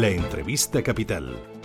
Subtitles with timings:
[0.00, 1.59] La entrevista capital.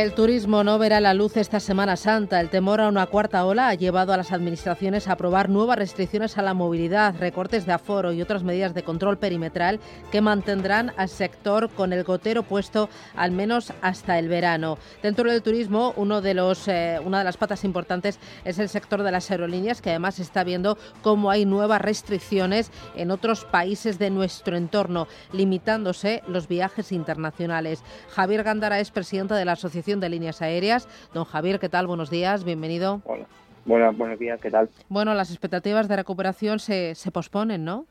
[0.00, 2.40] El turismo no verá la luz esta Semana Santa.
[2.40, 6.38] El temor a una cuarta ola ha llevado a las administraciones a aprobar nuevas restricciones
[6.38, 9.78] a la movilidad, recortes de aforo y otras medidas de control perimetral
[10.10, 14.78] que mantendrán al sector con el gotero puesto al menos hasta el verano.
[15.02, 19.02] Dentro del turismo, uno de los, eh, una de las patas importantes es el sector
[19.02, 24.08] de las aerolíneas, que además está viendo cómo hay nuevas restricciones en otros países de
[24.08, 27.82] nuestro entorno, limitándose los viajes internacionales.
[28.14, 30.86] Javier Gándara es presidente de la Asociación de Líneas Aéreas.
[31.12, 31.88] Don Javier, ¿qué tal?
[31.88, 33.00] Buenos días, bienvenido.
[33.04, 33.24] Hola.
[33.64, 34.70] Bueno, buenos días, ¿qué tal?
[34.88, 37.86] Bueno, las expectativas de recuperación se, se posponen, ¿no?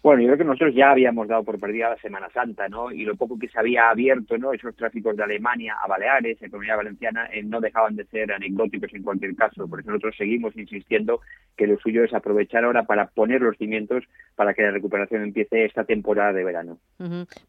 [0.00, 2.92] Bueno, yo creo que nosotros ya habíamos dado por perdida la Semana Santa, ¿no?
[2.92, 4.52] Y lo poco que se había abierto, ¿no?
[4.52, 8.94] Esos tráficos de Alemania a Baleares, en Comunidad Valenciana, eh, no dejaban de ser anecdóticos
[8.94, 9.66] en cualquier caso.
[9.66, 11.20] Por eso nosotros seguimos insistiendo
[11.56, 14.04] que lo suyo es aprovechar ahora para poner los cimientos
[14.36, 16.78] para que la recuperación empiece esta temporada de verano.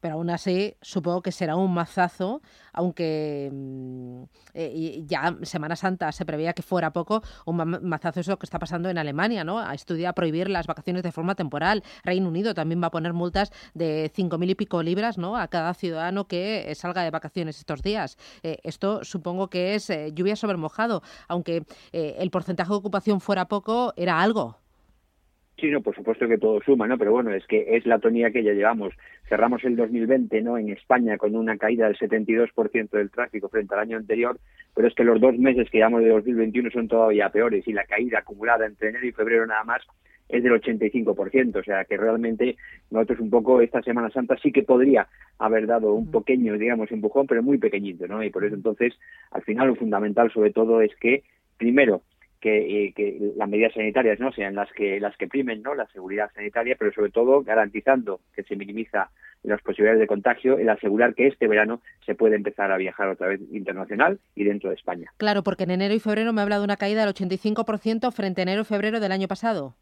[0.01, 2.41] Pero aún así, supongo que será un mazazo,
[2.73, 4.23] aunque mm,
[4.55, 8.57] eh, ya Semana Santa se preveía que fuera poco, un mazazo es lo que está
[8.57, 9.59] pasando en Alemania, ¿no?
[9.59, 11.83] A estudiar prohibir las vacaciones de forma temporal.
[12.03, 15.37] Reino Unido también va a poner multas de cinco mil y pico libras ¿no?
[15.37, 18.17] a cada ciudadano que eh, salga de vacaciones estos días.
[18.43, 23.45] Eh, esto supongo que es eh, lluvia sobre mojado, aunque el porcentaje de ocupación fuera
[23.45, 24.57] poco, era algo.
[25.59, 26.97] Sí, no, por supuesto que todo suma, ¿no?
[26.97, 28.93] Pero bueno, es que es la tonía que ya llevamos.
[29.27, 30.57] Cerramos el 2020, ¿no?
[30.57, 34.39] En España con una caída del 72% del tráfico frente al año anterior,
[34.73, 37.83] pero es que los dos meses que llevamos de 2021 son todavía peores y la
[37.83, 39.85] caída acumulada entre enero y febrero nada más
[40.29, 42.55] es del 85%, o sea que realmente
[42.91, 45.07] nosotros un poco esta Semana Santa sí que podría
[45.39, 48.23] haber dado un pequeño, digamos, empujón, pero muy pequeñito, ¿no?
[48.23, 48.93] Y por eso entonces,
[49.31, 51.23] al final lo fundamental sobre todo es que,
[51.57, 52.03] primero,
[52.39, 55.87] que, eh, que, las medidas sanitarias no sean las que las que primen no la
[55.87, 59.09] seguridad sanitaria pero sobre todo garantizando que se minimiza
[59.43, 63.27] las posibilidades de contagio el asegurar que este verano se puede empezar a viajar otra
[63.27, 65.11] vez internacional y dentro de España.
[65.17, 68.41] Claro porque en enero y febrero me ha hablado de una caída del 85% frente
[68.41, 69.75] a enero y febrero del año pasado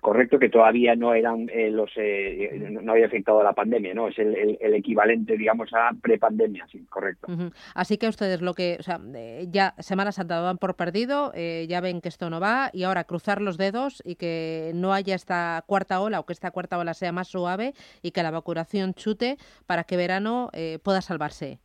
[0.00, 4.08] correcto que todavía no eran eh, los eh, no había afectado a la pandemia no
[4.08, 7.26] es el, el, equivalente digamos a prepandemia sí correcto
[7.74, 9.00] así que ustedes lo que o sea
[9.48, 13.04] ya Semana Santa van por perdido eh, ya ven que esto no va y ahora
[13.04, 16.94] cruzar los dedos y que no haya esta cuarta ola o que esta cuarta ola
[16.94, 19.36] sea más suave y que la vacunación chute
[19.66, 20.50] para que verano
[20.82, 21.58] pueda salvarse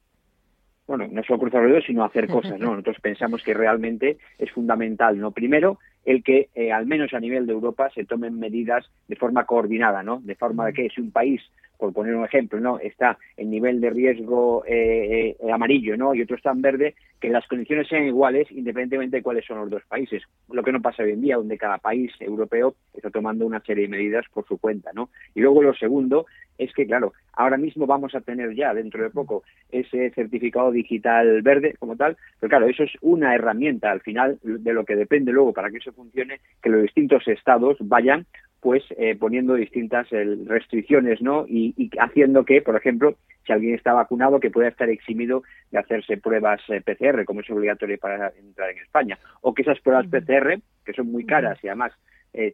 [0.92, 2.72] bueno, no solo cruzar los dedos, sino hacer cosas, ¿no?
[2.72, 5.32] Nosotros pensamos que realmente es fundamental, ¿no?
[5.32, 9.46] Primero, el que, eh, al menos a nivel de Europa, se tomen medidas de forma
[9.46, 10.20] coordinada, ¿no?
[10.22, 11.42] De forma de que si un país
[11.82, 12.78] por poner un ejemplo, ¿no?
[12.78, 16.14] está en nivel de riesgo eh, eh, amarillo ¿no?
[16.14, 19.70] y otro está en verde, que las condiciones sean iguales independientemente de cuáles son los
[19.70, 20.24] dos países.
[20.52, 23.84] Lo que no pasa hoy en día, donde cada país europeo está tomando una serie
[23.84, 24.90] de medidas por su cuenta.
[24.94, 25.10] ¿no?
[25.36, 26.26] Y luego lo segundo
[26.58, 31.42] es que, claro, ahora mismo vamos a tener ya dentro de poco ese certificado digital
[31.44, 35.32] verde como tal, pero claro, eso es una herramienta al final de lo que depende
[35.32, 38.26] luego para que eso funcione, que los distintos estados vayan
[38.62, 41.46] pues eh, poniendo distintas eh, restricciones, ¿no?
[41.48, 43.16] Y, haciendo que, por ejemplo,
[43.46, 47.50] si alguien está vacunado, que pueda estar eximido de hacerse pruebas eh, PCR, como es
[47.50, 51.68] obligatorio para entrar en España, o que esas pruebas PCR, que son muy caras y
[51.68, 51.94] además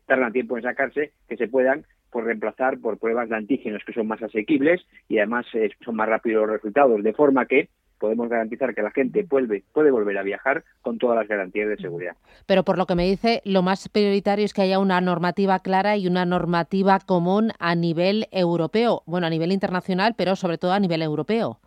[0.08, 4.08] tardan tiempo en sacarse, que se puedan por reemplazar por pruebas de antígenos que son
[4.08, 5.46] más asequibles y además
[5.84, 7.70] son más rápidos los resultados, de forma que
[8.00, 11.78] podemos garantizar que la gente puede, puede volver a viajar con todas las garantías de
[11.78, 12.16] seguridad.
[12.46, 15.98] Pero por lo que me dice, lo más prioritario es que haya una normativa clara
[15.98, 20.80] y una normativa común a nivel europeo, bueno, a nivel internacional, pero sobre todo a
[20.80, 21.60] nivel europeo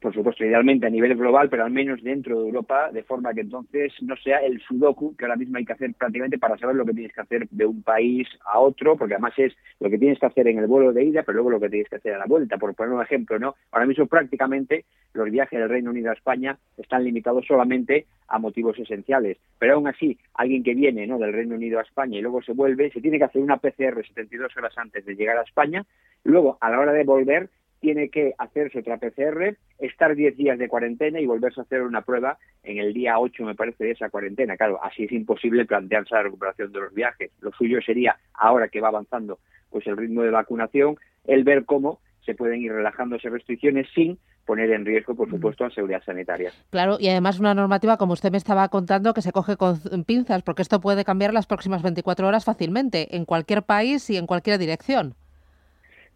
[0.00, 3.40] por supuesto, idealmente a nivel global, pero al menos dentro de Europa, de forma que
[3.40, 6.84] entonces no sea el sudoku que ahora mismo hay que hacer prácticamente para saber lo
[6.84, 10.18] que tienes que hacer de un país a otro, porque además es lo que tienes
[10.18, 12.18] que hacer en el vuelo de ida, pero luego lo que tienes que hacer a
[12.18, 12.58] la vuelta.
[12.58, 13.56] Por poner un ejemplo, ¿no?
[13.72, 18.78] Ahora mismo prácticamente los viajes del Reino Unido a España están limitados solamente a motivos
[18.78, 21.18] esenciales, pero aún así, alguien que viene ¿no?
[21.18, 24.06] del Reino Unido a España y luego se vuelve, se tiene que hacer una PCR
[24.06, 25.84] 72 horas antes de llegar a España,
[26.24, 27.48] luego a la hora de volver
[27.80, 32.02] tiene que hacerse otra PCR, estar 10 días de cuarentena y volverse a hacer una
[32.02, 34.56] prueba en el día 8, me parece, de esa cuarentena.
[34.56, 37.30] Claro, así es imposible plantearse la recuperación de los viajes.
[37.40, 39.38] Lo suyo sería, ahora que va avanzando
[39.70, 40.96] pues el ritmo de vacunación,
[41.26, 45.64] el ver cómo se pueden ir relajando esas restricciones sin poner en riesgo, por supuesto,
[45.64, 46.50] la seguridad sanitaria.
[46.70, 50.42] Claro, y además una normativa, como usted me estaba contando, que se coge con pinzas,
[50.42, 54.58] porque esto puede cambiar las próximas 24 horas fácilmente, en cualquier país y en cualquier
[54.58, 55.14] dirección.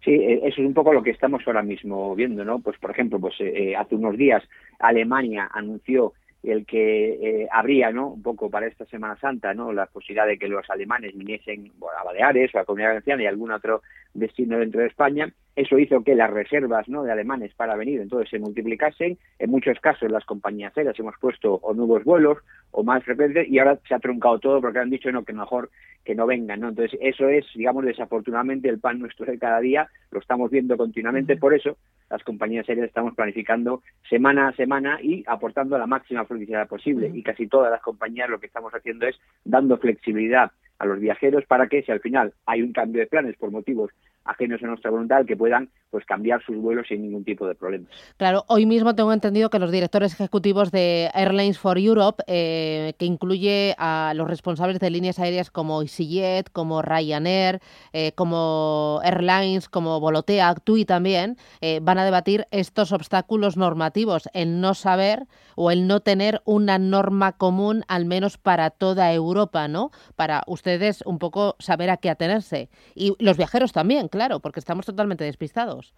[0.04, 2.58] Sí, e, eso es un poco lo que estamos ahora mismo viendo, ¿no?
[2.58, 4.42] Pues, por ejemplo, pues eh, eh, hace unos días
[4.78, 6.12] Alemania anunció
[6.42, 8.08] el que eh, habría, ¿no?
[8.08, 9.72] Un poco para esta Semana Santa, ¿no?
[9.72, 11.70] La posibilidad de que los alemanes viniesen
[12.00, 13.82] a Baleares o a Comunidad Valenciana y algún otro
[14.12, 17.02] destino dentro de España eso hizo que las reservas ¿no?
[17.02, 19.18] de alemanes para venir entonces se multiplicasen.
[19.38, 22.38] En muchos casos las compañías aéreas hemos puesto o nuevos vuelos
[22.70, 25.70] o más frecuentes y ahora se ha truncado todo porque han dicho no que mejor
[26.04, 26.60] que no vengan.
[26.60, 26.70] ¿no?
[26.70, 29.88] Entonces eso es, digamos, desafortunadamente el pan nuestro de cada día.
[30.10, 31.36] Lo estamos viendo continuamente.
[31.36, 31.76] Por eso
[32.10, 37.10] las compañías aéreas estamos planificando semana a semana y aportando la máxima flexibilidad posible.
[37.12, 41.44] Y casi todas las compañías lo que estamos haciendo es dando flexibilidad a los viajeros
[41.46, 43.90] para que si al final hay un cambio de planes por motivos
[44.24, 47.86] ajenos a nuestra voluntad que puedan pues cambiar sus vuelos sin ningún tipo de problema.
[48.16, 53.04] Claro, hoy mismo tengo entendido que los directores ejecutivos de Airlines for Europe, eh, que
[53.04, 57.60] incluye a los responsables de líneas aéreas como EasyJet, como Ryanair,
[57.92, 64.60] eh, como Airlines, como Volotea, TUI también, eh, van a debatir estos obstáculos normativos, el
[64.62, 65.26] no saber
[65.56, 69.90] o el no tener una norma común al menos para toda Europa, ¿no?
[70.16, 70.42] Para
[70.72, 72.68] ustedes un poco saber a qué atenerse.
[72.94, 75.94] Y los viajeros también, claro, porque estamos totalmente despistados.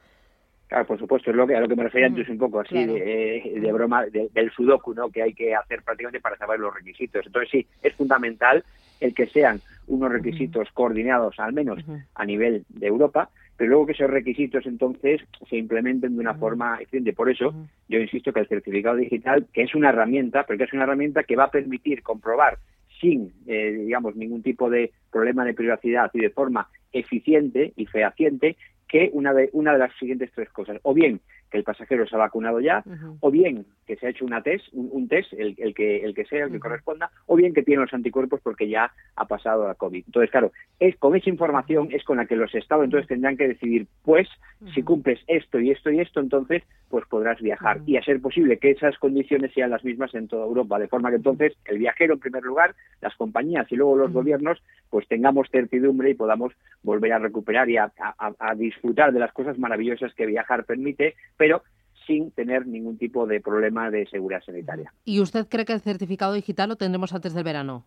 [0.66, 2.84] Claro, por supuesto, es lo que, a lo que me refería antes un poco así
[2.84, 5.10] de, de, broma del sudoku, ¿no?
[5.10, 7.24] Que hay que hacer prácticamente para saber los requisitos.
[7.26, 8.64] Entonces sí, es fundamental
[9.00, 11.84] el que sean unos requisitos coordinados, al menos
[12.14, 16.78] a nivel de Europa, pero luego que esos requisitos entonces se implementen de una forma
[16.80, 17.12] eficiente.
[17.12, 17.54] Por eso
[17.88, 21.36] yo insisto que el certificado digital, que es una herramienta, porque es una herramienta que
[21.36, 22.58] va a permitir comprobar
[23.04, 28.56] sin, eh, digamos, ningún tipo de problema de privacidad y de forma eficiente y fehaciente
[28.88, 30.78] que una de, una de las siguientes tres cosas.
[30.82, 31.20] O bien
[31.50, 32.82] que el pasajero se ha vacunado ya,
[33.20, 36.24] o bien que se ha hecho una test, un, test, el, el, que, el que
[36.24, 39.74] sea, el que corresponda, o bien que tiene los anticuerpos porque ya ha pasado la
[39.74, 40.04] COVID.
[40.06, 43.46] Entonces, claro, es con esa información es con la que los estados entonces tendrán que
[43.46, 44.28] decidir, pues,
[44.74, 47.80] si cumples esto y esto y esto, entonces, pues podrás viajar.
[47.86, 51.10] Y a ser posible que esas condiciones sean las mismas en toda Europa, de forma
[51.10, 55.48] que entonces el viajero, en primer lugar, las compañías y luego los gobiernos, pues tengamos
[55.50, 56.52] certidumbre y podamos
[56.82, 61.62] volver a recuperar y a, a disfrutar de las cosas maravillosas que viajar permite, pero
[62.06, 64.92] sin tener ningún tipo de problema de seguridad sanitaria.
[65.04, 67.84] ¿Y usted cree que el certificado digital lo tendremos antes del verano?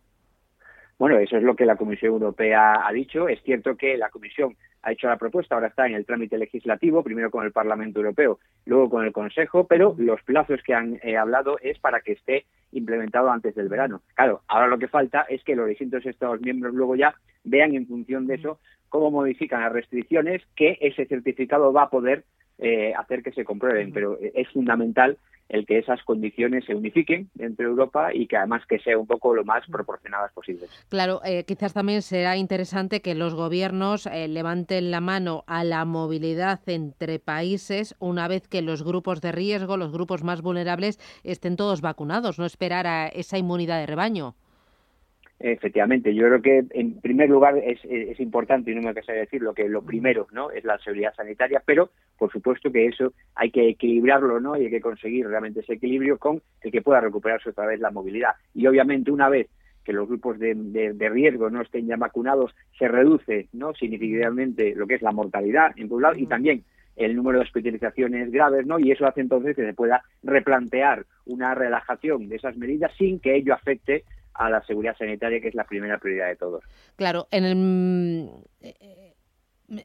[0.97, 3.29] Bueno, eso es lo que la Comisión Europea ha dicho.
[3.29, 7.03] Es cierto que la Comisión ha hecho la propuesta, ahora está en el trámite legislativo,
[7.03, 11.15] primero con el Parlamento Europeo, luego con el Consejo, pero los plazos que han eh,
[11.15, 14.01] hablado es para que esté implementado antes del verano.
[14.15, 17.13] Claro, ahora lo que falta es que los distintos Estados miembros luego ya
[17.43, 22.23] vean en función de eso cómo modifican las restricciones que ese certificado va a poder
[22.59, 27.29] eh, hacer que se comprueben, pero eh, es fundamental el que esas condiciones se unifiquen
[27.37, 30.67] entre Europa y que además que sea un poco lo más proporcionadas posibles.
[30.89, 36.59] Claro, eh, quizás también será interesante que los gobiernos levanten la mano a la movilidad
[36.67, 41.81] entre países una vez que los grupos de riesgo, los grupos más vulnerables, estén todos
[41.81, 44.35] vacunados, no esperar a esa inmunidad de rebaño.
[45.39, 49.53] Efectivamente, yo creo que en primer lugar es, es importante, y no me de decirlo,
[49.53, 53.69] que lo primero no es la seguridad sanitaria, pero por supuesto que eso hay que
[53.69, 54.57] equilibrarlo ¿no?
[54.57, 57.91] y hay que conseguir realmente ese equilibrio con el que pueda recuperarse otra vez la
[57.91, 58.31] movilidad.
[58.55, 59.47] Y obviamente una vez
[59.85, 63.73] que los grupos de, de, riesgo no estén ya vacunados, se reduce ¿no?
[63.75, 66.63] significativamente lo que es la mortalidad en un lado y también
[66.97, 68.79] el número de hospitalizaciones graves, ¿no?
[68.79, 73.35] Y eso hace entonces que se pueda replantear una relajación de esas medidas sin que
[73.35, 74.03] ello afecte
[74.37, 76.63] a la seguridad sanitaria, que es la primera prioridad de todos.
[76.95, 78.29] Claro, en el...
[78.61, 79.13] Eh,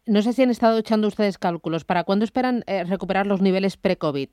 [0.06, 1.84] no sé si han estado echando ustedes cálculos.
[1.84, 4.28] ¿Para cuándo esperan eh, recuperar los niveles pre-COVID?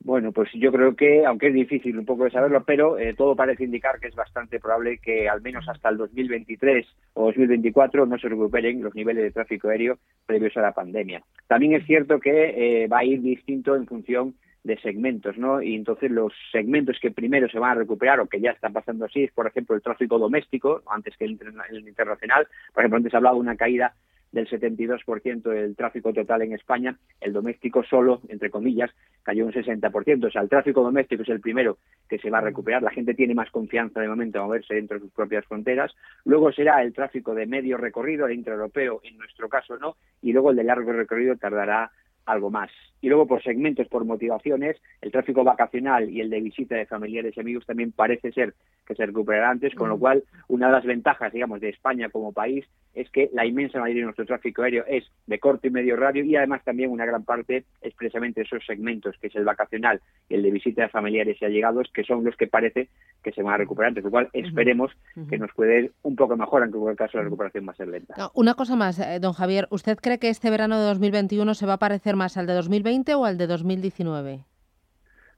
[0.00, 3.34] Bueno, pues yo creo que, aunque es difícil un poco de saberlo, pero eh, todo
[3.34, 8.16] parece indicar que es bastante probable que al menos hasta el 2023 o 2024 no
[8.16, 11.22] se recuperen los niveles de tráfico aéreo previos a la pandemia.
[11.48, 14.34] También es cierto que va a ir distinto en función
[14.68, 15.62] de segmentos, ¿no?
[15.62, 19.06] Y entonces los segmentos que primero se van a recuperar o que ya están pasando
[19.06, 21.38] así es, por ejemplo, el tráfico doméstico, antes que el,
[21.86, 22.46] internacional.
[22.74, 23.94] Por ejemplo, antes hablaba de una caída
[24.30, 28.90] del 72% del tráfico total en España, el doméstico solo, entre comillas,
[29.22, 30.26] cayó un 60%.
[30.26, 32.82] O sea, el tráfico doméstico es el primero que se va a recuperar.
[32.82, 35.94] La gente tiene más confianza de momento a moverse dentro de sus propias fronteras.
[36.26, 40.50] Luego será el tráfico de medio recorrido, el intraeuropeo, en nuestro caso no, y luego
[40.50, 41.90] el de largo recorrido tardará
[42.28, 42.70] algo más.
[43.00, 47.36] Y luego por segmentos, por motivaciones, el tráfico vacacional y el de visita de familiares
[47.36, 48.54] y amigos también parece ser
[48.86, 50.00] que se recuperará antes, con lo mm.
[50.00, 52.64] cual una de las ventajas, digamos, de España como país
[52.98, 56.24] es que la inmensa mayoría de nuestro tráfico aéreo es de corto y medio radio
[56.24, 60.34] y además también una gran parte es precisamente esos segmentos, que es el vacacional y
[60.34, 62.88] el de visita de familiares y allegados, que son los que parece
[63.22, 64.90] que se van a recuperar antes, lo cual esperemos
[65.30, 67.76] que nos puede ir un poco mejor, aunque en cualquier caso la recuperación va a
[67.76, 68.30] ser lenta.
[68.34, 71.74] una cosa más, eh, don Javier, ¿usted cree que este verano de 2021 se va
[71.74, 74.44] a parecer más al de 2020 o al de 2019?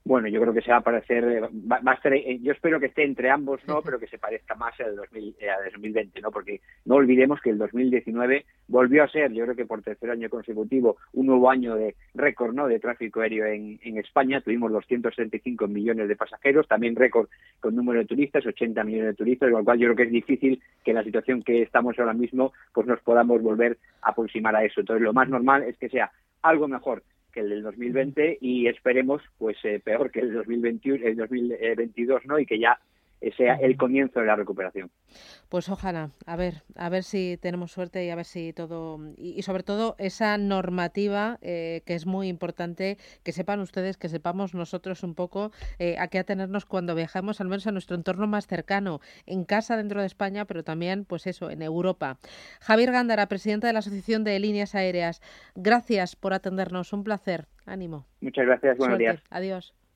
[0.05, 2.81] Bueno, yo creo que se va a parecer, eh, va, a estar, eh, yo espero
[2.81, 3.83] que esté entre ambos, ¿no?
[3.83, 6.31] Pero que se parezca más al 2020, eh, ¿no?
[6.31, 10.31] Porque no olvidemos que el 2019 volvió a ser, yo creo que por tercer año
[10.31, 12.67] consecutivo, un nuevo año de récord, ¿no?
[12.67, 14.41] De tráfico aéreo en, en España.
[14.41, 17.29] Tuvimos 265 millones de pasajeros, también récord
[17.61, 20.13] con número de turistas, 80 millones de turistas, con lo cual yo creo que es
[20.13, 24.57] difícil que en la situación que estamos ahora mismo, pues nos podamos volver a aproximar
[24.57, 24.81] a eso.
[24.81, 26.11] Entonces, lo más normal es que sea
[26.43, 31.17] algo mejor que el del 2020 y esperemos pues eh, peor que el 2021 el
[31.17, 32.79] 2022 no y que ya
[33.37, 34.91] sea el comienzo de la recuperación.
[35.49, 39.43] Pues ojalá, a ver, a ver si tenemos suerte y a ver si todo y,
[39.43, 45.03] sobre todo esa normativa eh, que es muy importante que sepan ustedes, que sepamos nosotros
[45.03, 49.01] un poco eh, a qué atenernos cuando viajamos, al menos a nuestro entorno más cercano,
[49.27, 52.19] en casa dentro de España, pero también, pues eso, en Europa.
[52.61, 55.21] Javier Gándara, presidente de la Asociación de Líneas Aéreas,
[55.55, 57.47] gracias por atendernos, un placer.
[57.67, 58.07] Ánimo.
[58.21, 59.23] Muchas gracias, buenos días.
[59.31, 59.75] Adiós.